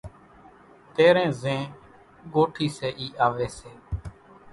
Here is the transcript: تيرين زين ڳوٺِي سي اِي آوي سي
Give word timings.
تيرين 0.95 1.31
زين 1.41 1.61
ڳوٺِي 2.33 2.67
سي 2.77 2.89
اِي 2.99 3.07
آوي 3.25 3.47
سي 3.57 3.71